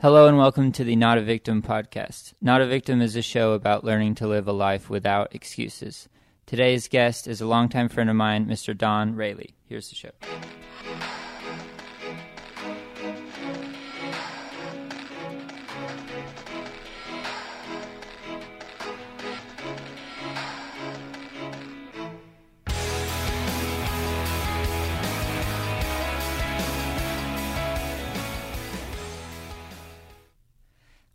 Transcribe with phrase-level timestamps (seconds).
[0.00, 2.32] Hello and welcome to the Not a Victim podcast.
[2.40, 6.08] Not a Victim is a show about learning to live a life without excuses.
[6.46, 8.78] Today's guest is a longtime friend of mine, Mr.
[8.78, 9.56] Don Raley.
[9.66, 10.12] Here's the show.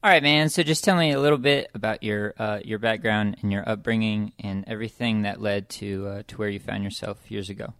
[0.03, 0.49] All right, man.
[0.49, 4.33] So just tell me a little bit about your uh, your background and your upbringing
[4.37, 7.73] and everything that led to uh, to where you found yourself years ago.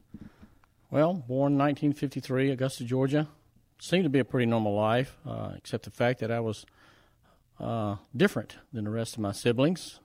[0.90, 3.28] Well, born 1953, Augusta, Georgia.
[3.78, 6.66] Seemed to be a pretty normal life, uh, except the fact that I was
[7.60, 10.00] uh, different than the rest of my siblings.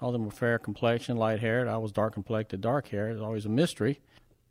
[0.00, 1.68] All of them were fair complexion, light haired.
[1.68, 3.10] I was dark complected, dark hair.
[3.10, 4.00] It was always a mystery.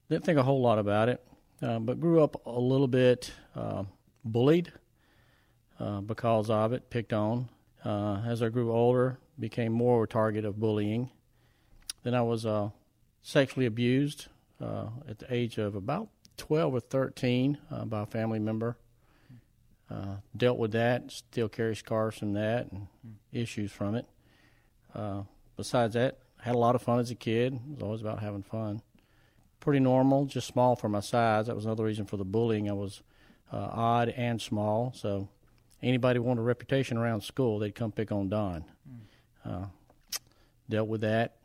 [0.08, 1.26] Didn't think a whole lot about it,
[1.64, 3.86] uh, but grew up a little bit uh,
[4.24, 4.72] bullied
[5.82, 7.50] uh, because of it, picked on.
[7.84, 11.10] Uh, as I grew older, became more a target of bullying.
[12.04, 12.70] Then I was uh,
[13.24, 14.28] sexually abused
[14.64, 18.78] uh, at the age of about 12 or 13 uh, by a family member.
[19.90, 22.88] Uh, dealt with that, still carry scars from that and
[23.32, 24.06] issues from it.
[25.58, 27.54] besides that, had a lot of fun as a kid.
[27.54, 28.82] It was always about having fun.
[29.60, 31.48] Pretty normal, just small for my size.
[31.48, 32.70] That was another reason for the bullying.
[32.70, 33.02] I was
[33.52, 35.28] odd and small, so
[35.82, 38.66] anybody wanted a reputation around school, they'd come pick on Don.
[39.46, 39.66] Uh,
[40.70, 41.36] dealt with that.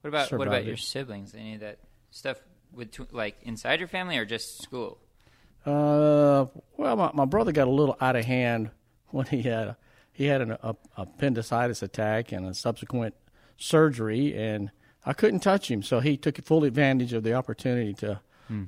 [0.00, 1.34] What about what about Survived your siblings?
[1.34, 1.78] Any of that
[2.10, 2.38] stuff
[2.72, 4.98] with tw- like inside your family or just school?
[5.64, 8.70] Uh, well, my, my brother got a little out of hand
[9.10, 9.76] when he had a,
[10.12, 13.14] he had an a, appendicitis attack and a subsequent
[13.56, 14.70] surgery, and
[15.06, 18.20] I couldn't touch him, so he took full advantage of the opportunity to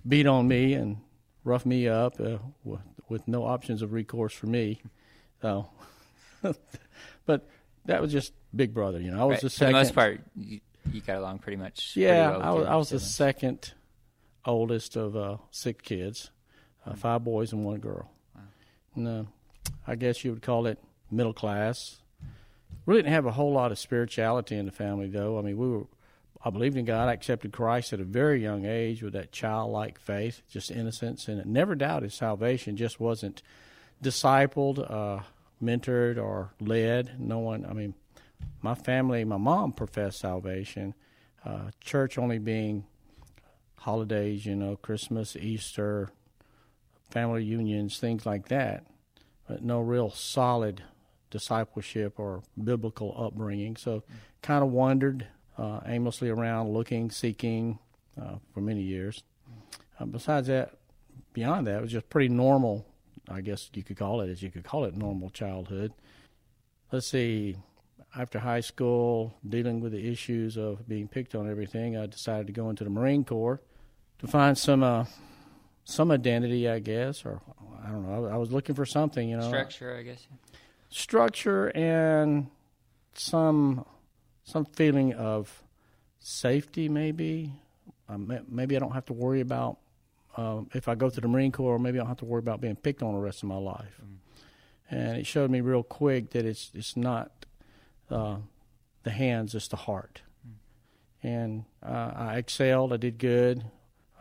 [0.09, 0.99] beat on me and
[1.45, 4.81] rough me up uh, with, with no options of recourse for me.
[5.43, 5.69] So,
[7.27, 7.49] but
[7.87, 9.21] that was just Big Brother, you know.
[9.21, 9.43] I was Right.
[9.43, 9.73] the For second.
[9.75, 10.61] the most part, you,
[10.93, 11.93] you got along pretty much.
[11.95, 13.75] pretty Yeah, well I was, I was the second
[14.45, 16.31] oldest of uh, six kids,
[16.85, 16.97] uh, Hmm.
[16.97, 18.11] five boys and one girl.
[18.95, 19.25] And, uh,
[19.87, 20.79] I guess you would call it
[21.11, 21.97] middle class.
[22.87, 25.39] Really didn't have a whole lot of spirituality in the family, though.
[25.39, 25.87] I mean, we were.
[26.45, 27.09] I believed in God.
[27.09, 31.45] I accepted Christ at a very young age with that childlike faith, just innocence, and
[31.47, 32.77] never doubted salvation.
[32.77, 33.43] Just wasn't
[34.03, 35.23] discipled, uh,
[35.63, 37.19] mentored, or led.
[37.19, 37.67] No one.
[37.67, 37.95] I mean,
[38.63, 40.95] my family, my mom professed salvation.
[41.45, 42.85] Uh, church only being
[43.79, 46.11] holidays, you know, Christmas, Easter,
[47.11, 48.85] family unions, things like that,
[49.47, 50.83] but no real solid
[51.31, 53.77] discipleship or biblical upbringing.
[53.77, 54.03] So,
[54.43, 55.27] kind of wandered
[55.57, 57.79] uh, aimlessly around, looking, seeking
[58.21, 59.23] uh, for many years.
[59.99, 60.73] Uh, besides that,
[61.33, 62.85] beyond that, it was just pretty normal.
[63.29, 65.93] I guess you could call it, as you could call it, normal childhood.
[66.93, 67.57] Let's see.
[68.17, 72.53] After high school, dealing with the issues of being picked on everything, I decided to
[72.53, 73.61] go into the Marine Corps
[74.21, 75.05] to find some uh,
[75.85, 77.41] some identity, I guess, or
[77.85, 78.27] I don't know.
[78.27, 80.27] I was looking for something, you know, structure, I guess.
[80.89, 82.49] structure and
[83.15, 83.85] some
[84.45, 85.63] some feeling of
[86.19, 87.53] safety, maybe.
[88.09, 89.79] Um, maybe I don't have to worry about
[90.37, 91.79] um, if I go to the Marine Corps.
[91.79, 94.01] Maybe I don't have to worry about being picked on the rest of my life.
[94.91, 97.47] And it showed me real quick that it's it's not
[98.11, 98.37] uh,
[99.03, 100.23] the hands, it's the heart.
[101.23, 102.93] And uh, I excelled.
[102.93, 103.65] I did good.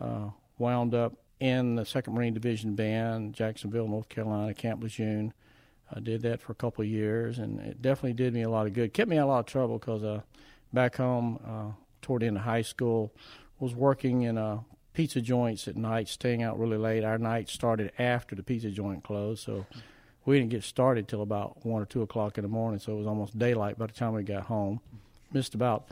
[0.00, 5.32] Uh, wound up in the Second Marine Division Band, Jacksonville, North Carolina, Camp Lejeune.
[5.94, 8.66] I did that for a couple of years, and it definitely did me a lot
[8.66, 8.92] of good.
[8.92, 10.22] Kept me out of a lot of trouble because uh,
[10.72, 11.72] back home, uh,
[12.02, 13.12] toward the end of high school,
[13.60, 14.60] was working in uh,
[14.96, 17.04] pizza joints at night, staying out really late.
[17.04, 19.66] Our night started after the pizza joint closed, so
[20.24, 22.80] we didn't get started till about one or two o'clock in the morning.
[22.80, 24.80] So it was almost daylight by the time we got home.
[25.34, 25.88] Missed about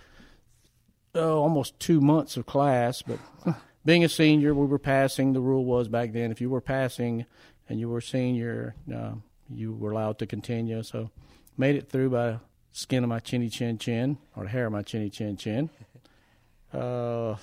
[1.14, 3.18] oh, almost two months of class, but
[3.84, 5.34] being a senior, we were passing.
[5.34, 7.26] The rule was back then if you were passing
[7.68, 9.12] and you were senior, uh,
[9.50, 10.82] you were allowed to continue.
[10.82, 11.10] So
[11.58, 12.38] made it through by
[12.72, 15.68] skin of my chinny chin chin, or the hair of my chinny chin chin.
[16.72, 17.36] Uh,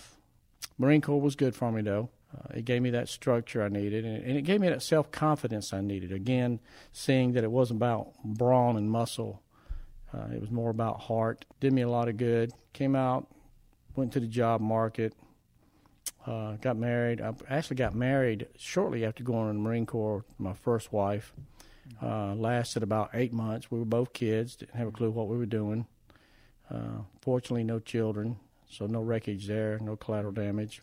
[0.82, 2.10] Marine Corps was good for me, though.
[2.36, 5.12] Uh, it gave me that structure I needed, and, and it gave me that self
[5.12, 6.12] confidence I needed.
[6.12, 6.60] Again,
[6.92, 9.44] seeing that it wasn't about brawn and muscle,
[10.12, 11.46] uh, it was more about heart.
[11.60, 12.52] Did me a lot of good.
[12.74, 13.28] Came out,
[13.96, 15.14] went to the job market,
[16.26, 17.22] uh, got married.
[17.22, 20.26] I actually got married shortly after going in the Marine Corps.
[20.40, 21.32] My first wife
[22.02, 23.70] uh, lasted about eight months.
[23.70, 25.86] We were both kids, didn't have a clue what we were doing.
[26.72, 28.38] Uh, fortunately, no children,
[28.72, 30.82] so no wreckage there, no collateral damage.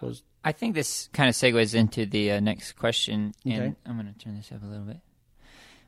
[0.00, 3.74] Was I think this kind of segues into the uh, next question, and Okay.
[3.86, 5.00] I'm going to turn this up a little bit.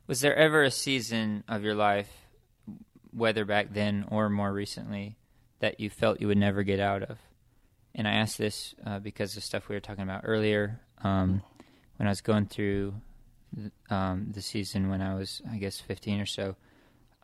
[0.07, 2.11] Was there ever a season of your life,
[3.13, 5.17] whether back then or more recently,
[5.61, 7.19] that you felt you would never get out of?
[7.95, 10.81] And I ask this uh, because of stuff we were talking about earlier.
[11.05, 11.43] Um,
[11.99, 12.95] when I was going through
[13.91, 16.57] um, the season when I was, I guess, 15 or so,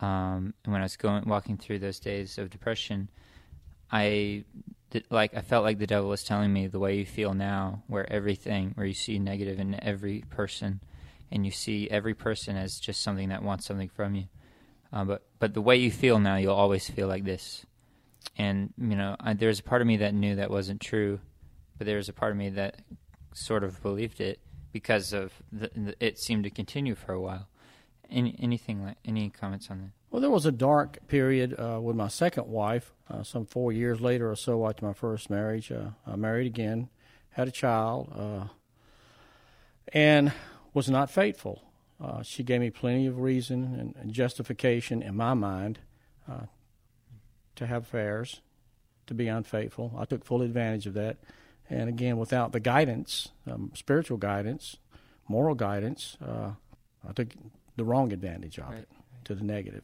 [0.01, 3.09] um, and when I was going walking through those days of depression,
[3.91, 4.45] I
[5.11, 8.11] like I felt like the devil was telling me the way you feel now, where
[8.13, 10.81] everything, where you see negative in every person,
[11.31, 14.25] and you see every person as just something that wants something from you.
[14.93, 17.67] Uh, but but the way you feel now, you'll always feel like this.
[18.37, 21.21] And you know, I, there's a part of me that knew that wasn't true,
[21.77, 22.83] but there was a part of me that
[23.33, 24.41] sort of believed it
[24.73, 27.49] because of the, the, it seemed to continue for a while.
[28.11, 29.91] Any anything like any comments on that?
[30.15, 32.93] Well, there was a dark period uh, with my second wife.
[33.11, 36.89] Uh, some four years later or so after my first marriage, uh, I married again,
[37.31, 38.47] had a child, uh,
[39.93, 40.33] and
[40.73, 41.65] was not faithful.
[42.01, 45.81] Uh, she gave me plenty of reason and, and justification in my mind
[46.31, 46.47] uh,
[47.57, 48.41] to have affairs,
[49.09, 49.97] to be unfaithful.
[49.99, 51.17] I took full advantage of that.
[51.69, 54.77] And again, without the guidance, um, spiritual guidance,
[55.27, 56.53] moral guidance, uh,
[57.05, 57.31] I took
[57.75, 58.79] the wrong advantage of right.
[58.79, 58.89] it
[59.25, 59.83] to the negative.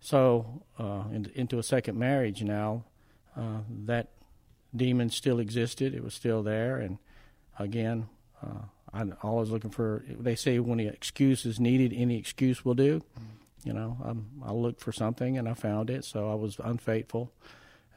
[0.00, 2.84] So, uh, in, into a second marriage now,
[3.36, 4.08] uh, that
[4.74, 5.94] demon still existed.
[5.94, 6.78] It was still there.
[6.78, 6.98] And
[7.58, 8.08] again,
[8.42, 12.74] uh, I'm always looking for, they say when the excuse is needed, any excuse will
[12.74, 13.00] do.
[13.00, 13.68] Mm-hmm.
[13.68, 16.04] You know, I'm, I looked for something and I found it.
[16.04, 17.30] So I was unfaithful.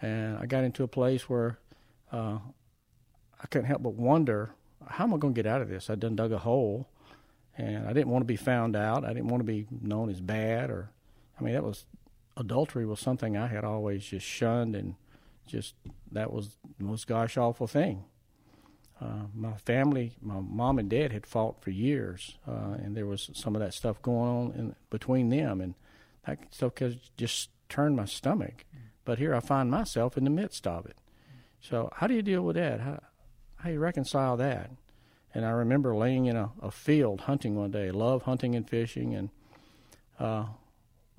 [0.01, 1.57] And I got into a place where
[2.11, 2.39] uh,
[3.41, 4.51] I couldn't help but wonder,
[4.85, 5.89] how am I going to get out of this?
[5.89, 6.89] I done dug a hole,
[7.57, 9.05] and I didn't want to be found out.
[9.05, 10.89] I didn't want to be known as bad, or
[11.43, 11.85] I mean, that was
[12.37, 14.95] adultery was something I had always just shunned, and
[15.45, 15.75] just
[16.09, 18.05] that was the most gosh awful thing.
[19.01, 23.29] Uh, my family, my mom and dad had fought for years, uh, and there was
[23.33, 25.75] some of that stuff going on in, between them, and
[26.25, 26.73] that stuff
[27.17, 28.63] just turned my stomach.
[29.03, 30.95] But here I find myself in the midst of it.
[31.59, 32.79] So how do you deal with that?
[32.79, 33.03] How,
[33.57, 34.71] how you reconcile that?
[35.33, 39.13] And I remember laying in a, a field hunting one day, love hunting and fishing,
[39.13, 39.29] and
[40.17, 40.45] uh,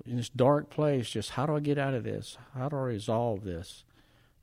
[0.05, 2.37] in this dark place, just how do I get out of this?
[2.53, 3.83] How do I resolve this?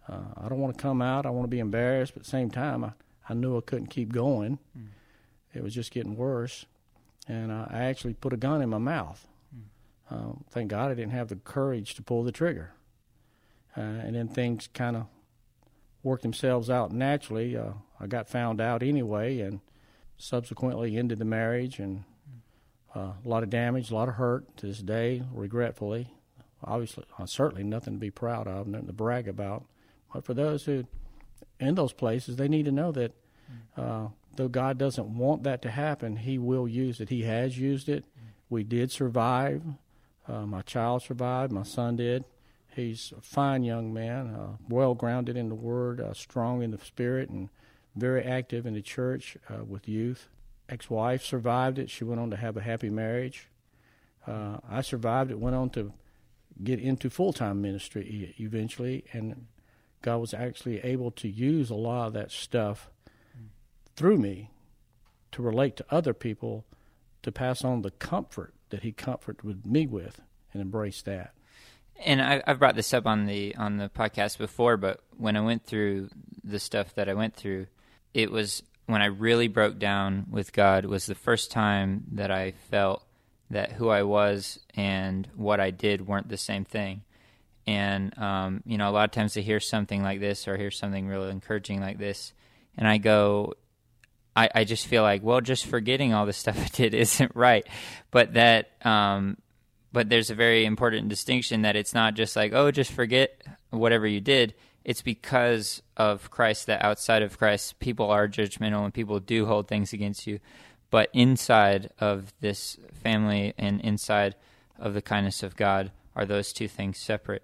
[0.09, 1.27] Uh, I don't want to come out.
[1.27, 2.93] I want to be embarrassed, but at the same time, I,
[3.29, 4.59] I knew I couldn't keep going.
[4.77, 4.89] Mm.
[5.55, 6.67] It was just getting worse.
[7.29, 9.29] And I actually put a gun in my mouth.
[10.11, 10.43] Mm.
[10.51, 12.73] thank God I didn't have the courage to pull the trigger.
[13.77, 15.07] Uh, and then things kind of
[16.03, 17.57] worked themselves out naturally.
[17.57, 19.61] Uh, I got found out anyway, and
[20.17, 22.05] subsequently ended the marriage, and
[22.95, 26.13] uh, a lot of damage, a lot of hurt to this day, regretfully.
[26.65, 29.65] Obviously, uh, certainly nothing to be proud of, nothing to brag about.
[30.13, 30.85] But for those who
[31.59, 33.13] in those places, they need to know that
[33.77, 37.09] uh, though God doesn't want that to happen, He will use it.
[37.09, 38.05] He has used it.
[38.51, 39.63] We did survive.
[40.29, 41.53] Uh, my child survived.
[41.53, 42.25] My son did.
[42.75, 47.29] He's a fine young man, uh, well grounded in the Word, strong in the Spirit,
[47.29, 47.49] and
[47.97, 49.37] very active in the church
[49.67, 50.29] with youth.
[50.73, 51.91] Ex wife survived it.
[51.91, 53.49] She went on to have a happy marriage.
[54.27, 55.93] Uh, I survived it, went on to
[56.63, 59.47] get into full time ministry eventually, and
[60.01, 62.91] God was actually able to use a lot of that stuff
[63.97, 64.51] through me
[65.33, 66.65] to relate to other people
[67.23, 70.21] to pass on the comfort that He comforted me with
[70.53, 71.35] and embrace that
[72.05, 75.41] and I, have brought this up on the on the podcast before, but when I
[75.41, 76.09] went through
[76.43, 77.67] the stuff that I went through,
[78.15, 82.53] it was when I really broke down with God was the first time that I
[82.71, 83.05] felt
[83.51, 87.03] that who I was and what I did weren't the same thing.
[87.67, 90.71] And um, you know, a lot of times I hear something like this or hear
[90.71, 92.33] something really encouraging like this,
[92.77, 93.55] and I go,
[94.35, 97.65] I, I just feel like, well, just forgetting all the stuff I did isn't right,
[98.11, 99.37] but that um,
[99.93, 104.07] but there's a very important distinction that it's not just like, oh, just forget whatever
[104.07, 104.55] you did.
[104.85, 109.69] It's because of Christ that outside of Christ, people are judgmental and people do hold
[109.69, 110.41] things against you.
[110.91, 114.35] But inside of this family and inside
[114.79, 117.43] of the kindness of God, are those two things separate?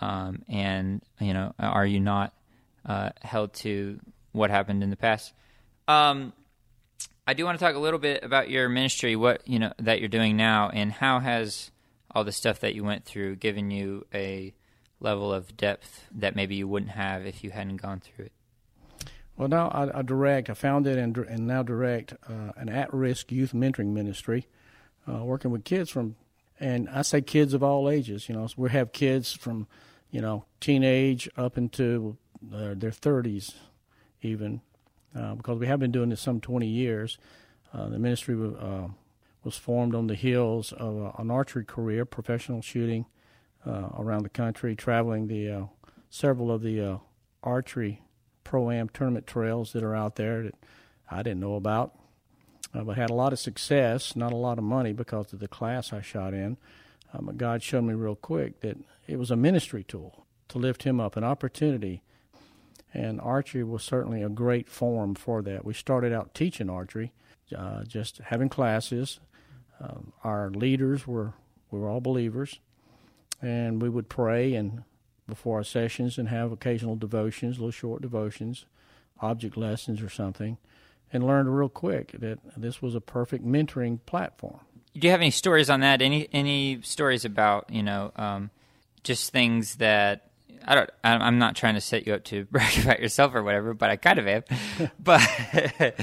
[0.00, 2.32] Um, and, you know, are you not
[2.84, 3.98] uh, held to
[4.32, 5.32] what happened in the past?
[5.88, 6.32] Um,
[7.26, 9.98] I do want to talk a little bit about your ministry, what you know that
[9.98, 11.72] you're doing now, and how has
[12.14, 14.54] all the stuff that you went through given you a
[15.00, 18.32] level of depth that maybe you wouldn't have if you hadn't gone through it?
[19.36, 23.30] Well, now I, I direct, I founded and, and now direct uh, an at risk
[23.30, 24.46] youth mentoring ministry,
[25.06, 26.16] uh, working with kids from,
[26.58, 28.28] and I say kids of all ages.
[28.28, 29.66] You know, we have kids from,
[30.10, 32.16] you know, teenage up into
[32.52, 33.54] uh, their 30s,
[34.22, 34.62] even,
[35.14, 37.18] uh, because we have been doing this some 20 years.
[37.74, 38.88] Uh, the ministry uh,
[39.44, 43.04] was formed on the heels of an archery career, professional shooting
[43.66, 45.64] around the country, traveling the uh,
[46.10, 46.98] several of the uh,
[47.42, 48.02] archery
[48.44, 50.54] pro am tournament trails that are out there that
[51.10, 51.98] I didn't know about,
[52.74, 55.48] uh, but had a lot of success, not a lot of money because of the
[55.48, 56.56] class I shot in.
[57.12, 60.84] Um, but God showed me real quick that it was a ministry tool to lift
[60.84, 62.02] him up, an opportunity.
[62.94, 65.64] And archery was certainly a great form for that.
[65.64, 67.12] We started out teaching archery,
[67.56, 69.20] uh, just having classes.
[69.80, 71.34] Um, our leaders were
[71.70, 72.60] we were all believers,
[73.40, 74.84] and we would pray and
[75.28, 78.64] before our sessions and have occasional devotions, little short devotions,
[79.20, 80.56] object lessons or something,
[81.12, 84.60] and learned real quick that this was a perfect mentoring platform.
[84.94, 86.00] Do you have any stories on that?
[86.00, 88.50] Any any stories about you know um,
[89.02, 90.30] just things that
[90.64, 90.90] I don't.
[91.04, 93.96] I'm not trying to set you up to brag about yourself or whatever, but I
[93.96, 94.44] kind of am.
[94.98, 95.94] but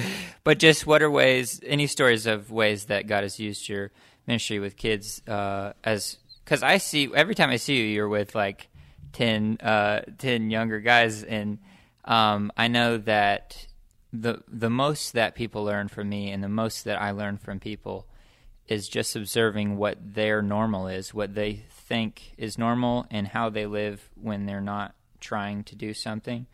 [0.44, 1.60] but just what are ways?
[1.66, 3.92] Any stories of ways that God has used your
[4.28, 8.36] ministry with kids uh, as because I see every time I see you, you're with
[8.36, 8.70] like
[9.14, 11.60] 10, uh, 10 younger guys, and
[12.06, 13.68] um, I know that
[14.12, 17.60] the the most that people learn from me, and the most that I learn from
[17.60, 18.08] people,
[18.68, 23.66] is just observing what their normal is, what they think is normal, and how they
[23.66, 26.46] live when they're not trying to do something.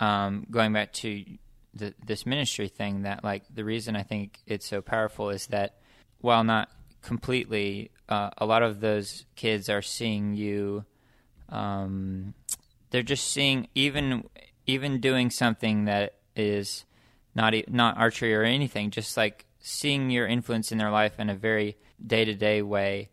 [0.00, 1.24] Um, going back to
[1.72, 5.78] the, this ministry thing, that like the reason I think it's so powerful is that
[6.20, 6.70] while not
[7.04, 10.84] completely, uh, a lot of those kids are seeing you
[11.48, 12.34] um,
[12.90, 14.24] they're just seeing even
[14.66, 16.84] even doing something that is
[17.34, 21.34] not not archery or anything, just like seeing your influence in their life in a
[21.34, 23.10] very day to day way.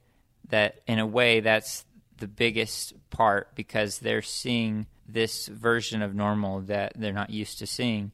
[0.49, 1.85] That in a way that's
[2.17, 7.67] the biggest part because they're seeing this version of normal that they're not used to
[7.67, 8.11] seeing.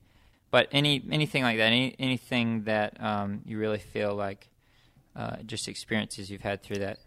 [0.52, 4.50] But any anything like that, any anything that um, you really feel like
[5.18, 7.00] uh, just experiences you've had through that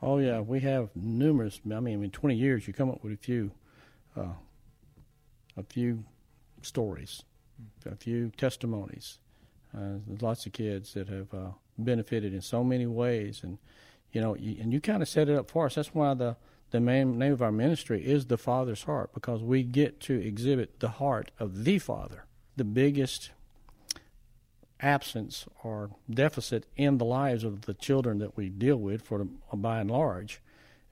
[0.00, 1.60] Oh yeah, we have numerous.
[1.72, 3.50] I mean, in 20 years, you come up with a few,
[4.16, 4.34] uh,
[5.56, 6.04] a few
[6.62, 7.24] stories,
[7.84, 9.18] a few testimonies.
[9.76, 13.58] Uh, there's lots of kids that have uh, benefited in so many ways, and
[14.12, 15.74] you know, you, and you kind of set it up for us.
[15.74, 16.36] That's why the
[16.70, 20.80] the main name of our ministry is the Father's Heart because we get to exhibit
[20.80, 23.30] the heart of the Father, the biggest
[24.80, 29.80] absence or deficit in the lives of the children that we deal with, for by
[29.80, 30.40] and large,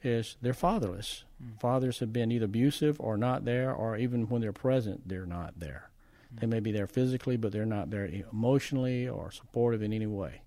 [0.03, 1.25] is they're fatherless.
[1.43, 1.61] Mm.
[1.61, 5.59] Fathers have been either abusive or not there, or even when they're present, they're not
[5.59, 5.91] there.
[6.35, 6.41] Mm.
[6.41, 10.43] They may be there physically, but they're not there emotionally or supportive in any way.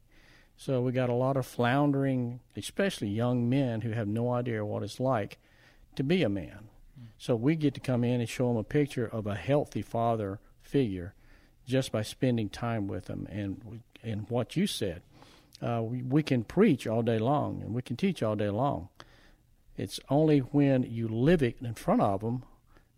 [0.57, 4.83] So we got a lot of floundering, especially young men who have no idea what
[4.83, 5.37] it's like
[5.95, 6.69] to be a man.
[6.99, 7.07] Mm.
[7.17, 10.39] So we get to come in and show them a picture of a healthy father
[10.61, 11.13] figure
[11.69, 13.27] just by spending time with them.
[13.29, 15.01] And and what you said,
[15.61, 18.89] uh, we, we can preach all day long and we can teach all day long.
[19.77, 22.43] It's only when you live it in front of them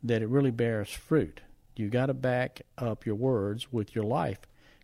[0.03, 1.41] that it really bears fruit.
[1.75, 4.39] You got to back up your words with your life,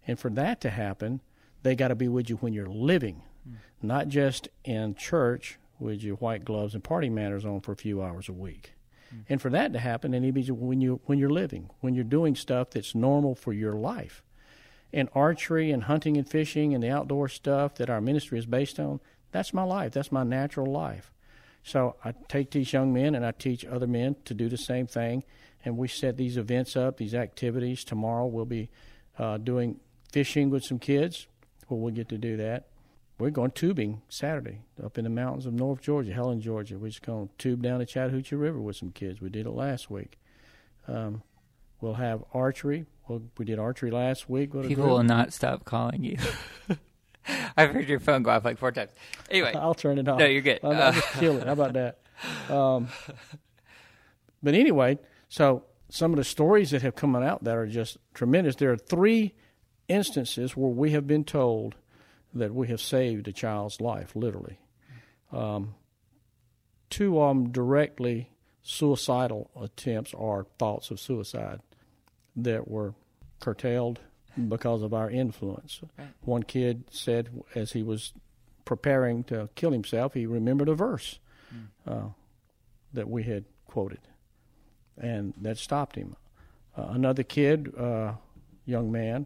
[0.05, 1.21] and for that to happen,
[1.63, 3.55] they got to be with you when you're living, mm.
[3.81, 8.01] not just in church with your white gloves and party manners on for a few
[8.01, 8.73] hours a week.
[9.13, 9.23] Mm.
[9.29, 12.35] And for that to happen, it needs when you when you're living, when you're doing
[12.35, 14.23] stuff that's normal for your life.
[14.93, 18.79] And archery and hunting and fishing and the outdoor stuff that our ministry is based
[18.79, 19.91] on, that's my life.
[19.91, 21.11] That's my natural life.
[21.63, 24.87] So I take these young men and I teach other men to do the same
[24.87, 25.25] thing.
[25.65, 27.83] And we set these events up, these activities.
[27.83, 28.69] Tomorrow we'll be
[29.19, 29.81] uh, doing
[30.13, 31.27] fishing with some kids.
[31.67, 32.67] Well, we'll get to do that
[33.19, 36.77] we're going tubing Saturday up in the mountains of North Georgia, Helen, Georgia.
[36.77, 39.21] We're just going to tube down the Chattahoochee River with some kids.
[39.21, 40.19] We did it last week.
[40.87, 41.23] Um,
[41.81, 42.85] we'll have archery.
[43.07, 44.51] Well, we did archery last week.
[44.51, 46.17] People will not stop calling you.
[47.57, 48.91] I've heard your phone go off like four times.
[49.29, 50.19] Anyway, I'll turn it off.
[50.19, 50.59] No, you're good.
[50.63, 51.47] I'll, I'll just kill it.
[51.47, 51.99] How about that?
[52.53, 52.87] Um,
[54.43, 58.55] but anyway, so some of the stories that have come out that are just tremendous.
[58.55, 59.33] There are three
[59.87, 61.75] instances where we have been told–
[62.33, 64.59] that we have saved a child's life, literally.
[65.31, 65.75] Um,
[66.89, 68.31] two of them directly
[68.61, 71.61] suicidal attempts or thoughts of suicide
[72.35, 72.93] that were
[73.39, 73.99] curtailed
[74.47, 75.81] because of our influence.
[75.97, 76.07] Right.
[76.21, 78.13] One kid said, as he was
[78.65, 81.19] preparing to kill himself, he remembered a verse
[81.53, 81.67] mm.
[81.87, 82.09] uh,
[82.93, 84.01] that we had quoted,
[84.97, 86.15] and that stopped him.
[86.77, 88.13] Uh, another kid, uh,
[88.65, 89.25] young man,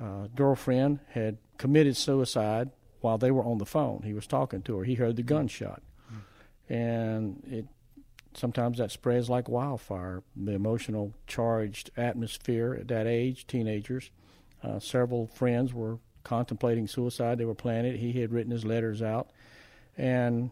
[0.00, 4.02] uh, girlfriend had committed suicide while they were on the phone.
[4.04, 4.84] He was talking to her.
[4.84, 5.82] He heard the gunshot,
[6.12, 6.74] mm.
[6.74, 7.66] and it
[8.34, 10.22] sometimes that spreads like wildfire.
[10.36, 14.10] The emotional charged atmosphere at that age, teenagers.
[14.62, 17.38] Uh, several friends were contemplating suicide.
[17.38, 17.98] They were planning it.
[17.98, 19.30] He had written his letters out,
[19.96, 20.50] and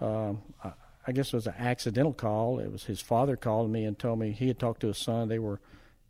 [0.00, 0.72] um, I,
[1.06, 2.58] I guess it was an accidental call.
[2.58, 5.28] It was his father called me and told me he had talked to his son.
[5.28, 5.60] They were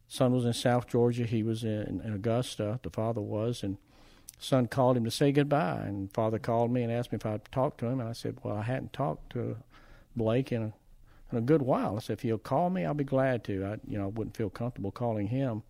[0.09, 1.25] son was in South Georgia.
[1.25, 2.81] He was in, in Augusta.
[2.83, 3.77] The father was, and
[4.39, 5.83] son called him to say goodbye.
[5.85, 8.01] And father called me and asked me if I'd talk to him.
[8.01, 9.57] And I said, well, I hadn't talked to
[10.17, 10.73] Blake in a,
[11.33, 11.97] in a good while.
[11.97, 13.65] I said, if he'll call me, I'll be glad to.
[13.65, 15.63] I, you know, I wouldn't feel comfortable calling him.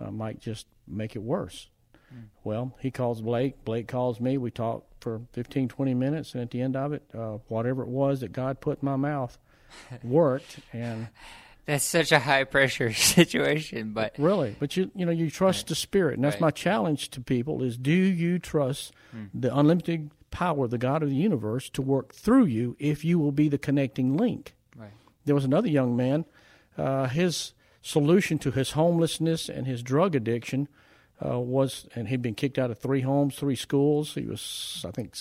[0.00, 1.68] Uh, might just make it worse.
[2.12, 2.24] Mm.
[2.42, 3.64] Well, he calls Blake.
[3.64, 4.38] Blake calls me.
[4.38, 6.34] We talk for 15, 20 minutes.
[6.34, 8.96] And at the end of it, uh, whatever it was that God put in my
[8.96, 9.38] mouth
[10.02, 10.58] worked.
[10.72, 11.08] And
[11.66, 15.68] that's such a high pressure situation, but really, but you you know you trust right.
[15.68, 16.42] the spirit, and that's right.
[16.42, 19.24] my challenge to people: is do you trust hmm.
[19.32, 23.18] the unlimited power, of the God of the universe, to work through you if you
[23.18, 24.54] will be the connecting link?
[24.76, 24.90] Right.
[25.24, 26.26] There was another young man,
[26.76, 30.68] uh, his solution to his homelessness and his drug addiction
[31.24, 34.14] uh, was, and he'd been kicked out of three homes, three schools.
[34.14, 35.14] He was, I think,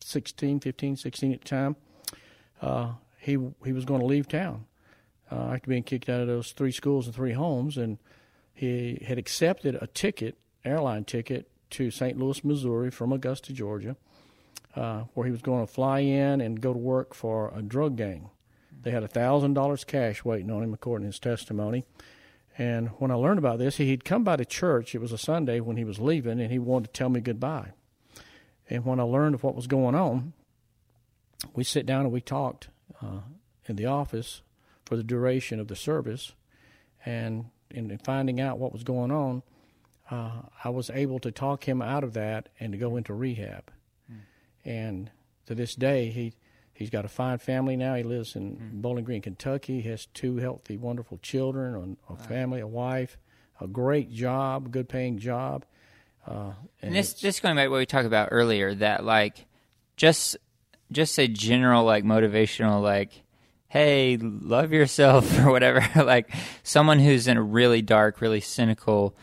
[0.00, 1.76] 16, 15, 16 at the time.
[2.60, 4.64] Uh, he he was going to leave town
[5.32, 7.98] uh, after being kicked out of those three schools and three homes, and
[8.52, 12.18] he had accepted a ticket, airline ticket, to St.
[12.18, 13.96] Louis, Missouri from Augusta, Georgia,
[14.76, 17.96] uh, where he was going to fly in and go to work for a drug
[17.96, 18.28] gang.
[18.82, 21.84] They had a thousand dollars cash waiting on him, according to his testimony.
[22.58, 24.94] And when I learned about this, he'd come by the church.
[24.94, 27.70] It was a Sunday when he was leaving, and he wanted to tell me goodbye.
[28.68, 30.34] And when I learned of what was going on,
[31.54, 32.68] we sit down and we talked
[33.00, 33.20] uh,
[33.66, 34.42] in the office
[34.92, 36.32] for the duration of the service.
[37.06, 39.42] And in finding out what was going on,
[40.10, 43.72] uh, I was able to talk him out of that and to go into rehab.
[44.12, 44.16] Mm.
[44.66, 45.10] And
[45.46, 46.34] to this day, he
[46.74, 47.94] he's got a fine family now.
[47.94, 48.82] He lives in mm.
[48.82, 49.80] Bowling Green, Kentucky.
[49.80, 52.22] He has two healthy, wonderful children, a, a wow.
[52.24, 53.16] family, a wife,
[53.62, 55.64] a great job, good paying job.
[56.26, 59.46] Uh, and, and this this going back to what we talked about earlier, that like
[59.96, 60.36] just
[60.90, 63.21] just a general like motivational like
[63.72, 66.30] hey, love yourself or whatever, like
[66.62, 69.16] someone who's in a really dark, really cynical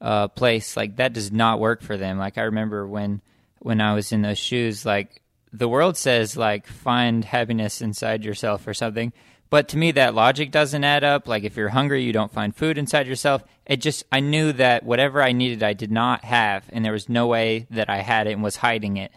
[0.00, 2.16] uh, place, like that does not work for them.
[2.16, 3.20] Like I remember when
[3.58, 8.68] when I was in those shoes, like the world says like find happiness inside yourself
[8.68, 9.12] or something.
[9.50, 11.28] But to me, that logic doesn't add up.
[11.28, 13.44] Like, if you're hungry, you don't find food inside yourself.
[13.64, 17.08] It just, I knew that whatever I needed, I did not have, and there was
[17.08, 19.12] no way that I had it and was hiding it.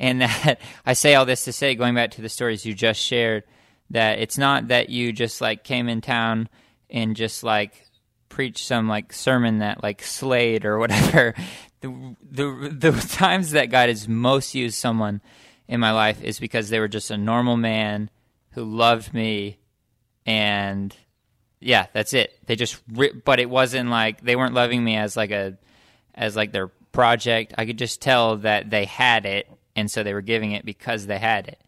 [0.00, 2.98] And that I say all this to say, going back to the stories you just
[2.98, 3.44] shared,
[3.90, 6.48] that it's not that you just like came in town
[6.90, 7.86] and just like
[8.28, 11.34] preached some like sermon that like slayed or whatever.
[11.80, 15.20] The, the the times that God has most used someone
[15.68, 18.08] in my life is because they were just a normal man
[18.52, 19.58] who loved me
[20.24, 20.96] and
[21.60, 22.38] yeah, that's it.
[22.46, 22.80] They just
[23.22, 25.58] but it wasn't like they weren't loving me as like a
[26.14, 27.52] as like their project.
[27.58, 31.06] I could just tell that they had it and so they were giving it because
[31.06, 31.60] they had it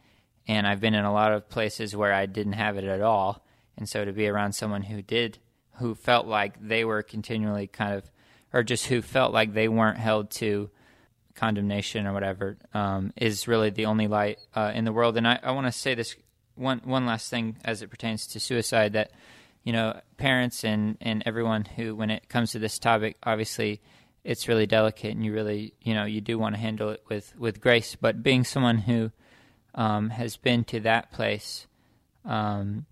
[0.46, 3.44] and I've been in a lot of places where I didn't have it at all.
[3.76, 5.38] And so to be around someone who did,
[5.78, 8.10] who felt like they were continually kind of,
[8.52, 10.70] or just who felt like they weren't held to
[11.34, 15.16] condemnation or whatever, um, is really the only light uh, in the world.
[15.16, 16.16] And I, I want to say this
[16.56, 19.10] one one last thing as it pertains to suicide that
[19.62, 23.80] you know parents and and everyone who when it comes to this topic obviously
[24.24, 27.34] it's really delicate and you really you know you do want to handle it with
[27.36, 29.10] with grace but being someone who
[29.76, 31.66] um, has been to that place,
[32.24, 32.86] um,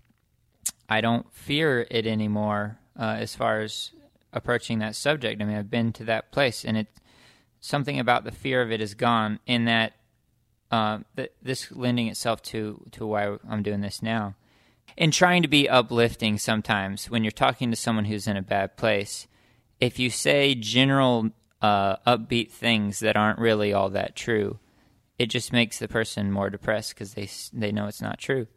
[0.87, 3.91] I don't fear it anymore uh, as far as
[4.31, 5.41] approaching that subject.
[5.41, 6.87] I mean, I've been to that place, and it
[7.59, 9.39] something about the fear of it is gone.
[9.47, 9.93] In that,
[10.71, 14.35] uh, th- this lending itself to to why I'm doing this now,
[14.97, 16.37] and trying to be uplifting.
[16.37, 19.27] Sometimes when you're talking to someone who's in a bad place,
[19.79, 24.59] if you say general uh, upbeat things that aren't really all that true,
[25.17, 28.47] it just makes the person more depressed because they they know it's not true,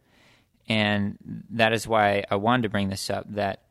[0.67, 1.17] and
[1.51, 3.25] that is why I wanted to bring this up.
[3.33, 3.63] That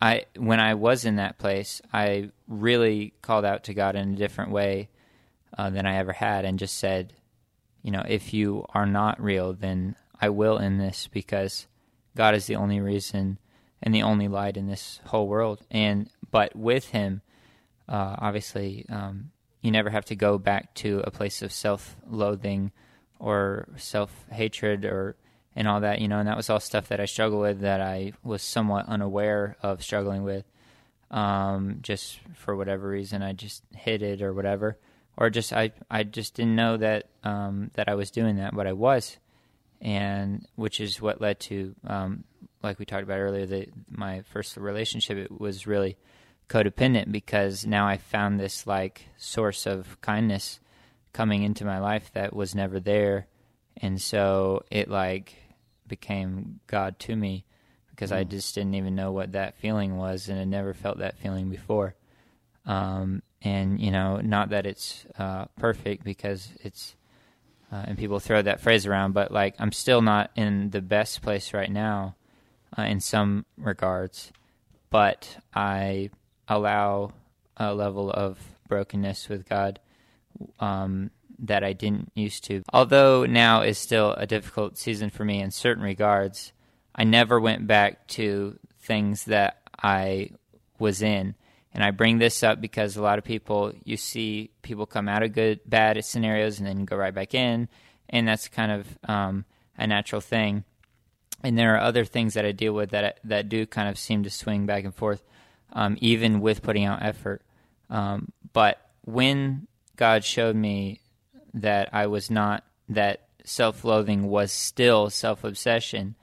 [0.00, 4.16] I when I was in that place, I really called out to God in a
[4.16, 4.88] different way
[5.56, 7.12] uh, than I ever had, and just said,
[7.82, 11.66] you know, if you are not real, then I will end this because
[12.16, 13.38] God is the only reason
[13.82, 15.60] and the only light in this whole world.
[15.70, 17.22] And but with Him,
[17.88, 19.30] uh, obviously, um,
[19.62, 22.72] you never have to go back to a place of self-loathing
[23.18, 25.16] or self-hatred or
[25.54, 27.80] and all that, you know, and that was all stuff that I struggled with that
[27.80, 30.44] I was somewhat unaware of struggling with.
[31.10, 34.78] Um, just for whatever reason, I just hid it or whatever,
[35.14, 38.66] or just I I just didn't know that um, that I was doing that, but
[38.66, 39.18] I was,
[39.82, 42.24] and which is what led to, um,
[42.62, 45.98] like we talked about earlier, that my first relationship it was really
[46.52, 50.60] codependent because now I found this like source of kindness
[51.14, 53.26] coming into my life that was never there,
[53.78, 55.34] and so it like
[55.88, 57.44] became God to me
[57.90, 58.16] because mm.
[58.16, 61.48] I just didn't even know what that feeling was and had never felt that feeling
[61.48, 61.94] before.
[62.66, 66.96] Um, and you know, not that it's uh, perfect because it's,
[67.72, 71.22] uh, and people throw that phrase around, but like I'm still not in the best
[71.22, 72.16] place right now,
[72.76, 74.32] uh, in some regards,
[74.90, 76.10] but I
[76.48, 77.12] allow
[77.56, 79.80] a level of brokenness with God
[80.60, 82.62] um, that I didn't used to.
[82.72, 86.52] Although now is still a difficult season for me in certain regards,
[86.94, 90.30] I never went back to things that I
[90.78, 91.34] was in.
[91.74, 95.22] And I bring this up because a lot of people, you see people come out
[95.22, 97.68] of good, bad scenarios and then go right back in.
[98.10, 99.46] And that's kind of um,
[99.78, 100.64] a natural thing.
[101.42, 104.22] And there are other things that I deal with that that do kind of seem
[104.22, 105.24] to swing back and forth,
[105.72, 107.42] um, even with putting out effort.
[107.90, 111.00] Um, but when God showed me
[111.54, 116.14] that I was not that self-loathing was still self-obsession,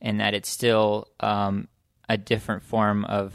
[0.00, 1.68] and that it's still um,
[2.08, 3.34] a different form of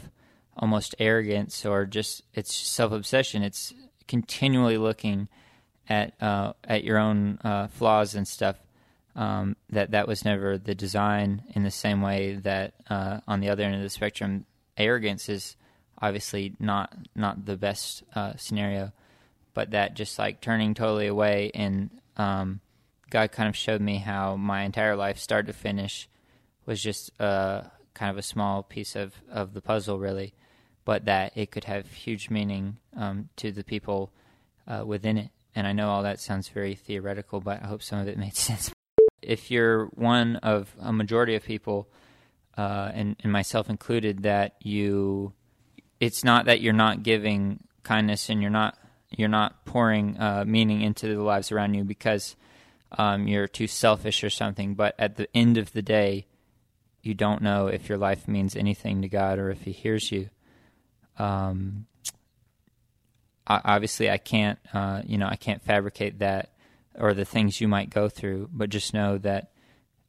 [0.56, 3.42] almost arrogance or just it's self-obsession.
[3.42, 3.74] It's
[4.08, 5.28] continually looking
[5.88, 8.56] at uh, at your own uh, flaws and stuff.
[9.16, 13.48] Um, that that was never the design in the same way that uh, on the
[13.48, 14.44] other end of the spectrum,
[14.76, 15.56] arrogance is
[16.00, 18.92] obviously not not the best uh, scenario,
[19.54, 22.60] but that just like turning totally away and um,
[23.14, 26.08] God kind of showed me how my entire life, start to finish,
[26.66, 27.62] was just uh,
[27.94, 30.34] kind of a small piece of, of the puzzle, really,
[30.84, 34.10] but that it could have huge meaning um, to the people
[34.66, 35.30] uh, within it.
[35.54, 38.34] And I know all that sounds very theoretical, but I hope some of it made
[38.34, 38.72] sense.
[39.22, 41.88] If you're one of a majority of people,
[42.58, 45.32] uh, and, and myself included, that you,
[46.04, 48.76] it's not that you're not giving kindness and you're not
[49.10, 52.36] you're not pouring uh, meaning into the lives around you because
[52.98, 54.74] um, you're too selfish or something.
[54.74, 56.26] But at the end of the day,
[57.02, 60.30] you don't know if your life means anything to God or if He hears you.
[61.16, 61.86] Um,
[63.46, 66.50] obviously, I can't, uh, you know, I can't fabricate that
[66.96, 69.52] or the things you might go through, but just know that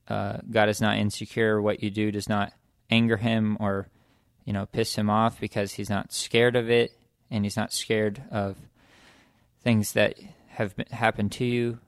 [0.08, 1.62] uh, God is not insecure.
[1.62, 2.54] What you do does not
[2.90, 3.88] anger Him or,
[4.46, 6.98] you know, piss Him off because He's not scared of it
[7.30, 8.58] and He's not scared of
[9.62, 11.80] things that have been, happened to you.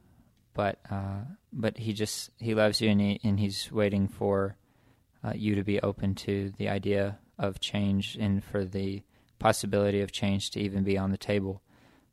[0.53, 1.21] But uh,
[1.53, 4.57] but He just He loves you and he, and He's waiting for
[5.23, 9.03] uh, you to be open to the idea of change and for the
[9.39, 11.61] possibility of change to even be on the table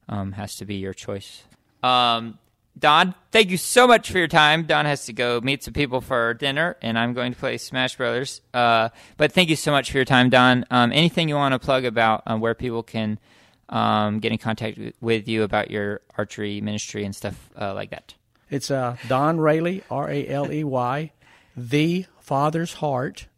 [0.08, 1.44] um, has to be your choice.
[1.82, 2.38] Um,
[2.76, 4.64] Don, thank you so much for your time.
[4.64, 7.96] Don has to go meet some people for dinner, and I'm going to play Smash
[7.96, 8.40] Brothers.
[8.52, 10.64] Uh, but thank you so much for your time, Don.
[10.70, 13.20] Um, anything you want to plug about um, where people can
[13.68, 18.14] um, get in contact with you about your archery ministry and stuff uh, like that?
[18.50, 21.12] It's uh, Don Raley, R A L E Y,
[21.56, 23.28] the Father's Heart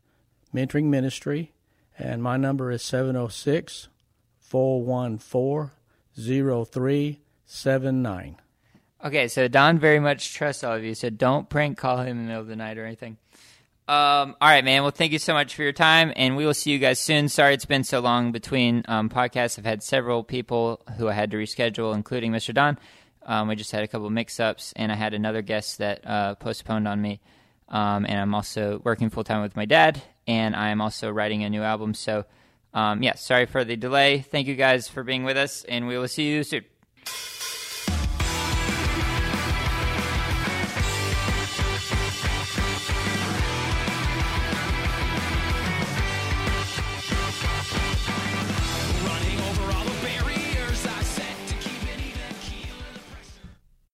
[0.55, 1.53] Mentoring Ministry,
[1.99, 3.89] and my number is 706
[4.41, 5.73] 414
[6.15, 8.37] 0379.
[9.05, 12.17] Okay, so Don very much trusts all of you, so don't prank call him in
[12.19, 13.19] the middle of the night or anything.
[13.89, 14.83] Um, all right, man.
[14.83, 17.29] Well, thank you so much for your time, and we will see you guys soon.
[17.29, 19.59] Sorry it's been so long between um, podcasts.
[19.59, 22.53] I've had several people who I had to reschedule, including Mr.
[22.53, 22.79] Don.
[23.25, 26.35] Um, we just had a couple mix ups, and I had another guest that uh,
[26.35, 27.21] postponed on me.
[27.69, 31.51] Um, and I'm also working full time with my dad, and I'm also writing a
[31.51, 31.95] new album.
[31.95, 32.25] So,
[32.75, 34.21] um, yeah, sorry for the delay.
[34.21, 36.65] Thank you guys for being with us, and we will see you soon.